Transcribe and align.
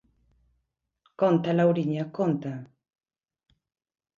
–Conta, 1.19 1.49
Lauriña, 1.57 2.03
conta. 2.17 2.53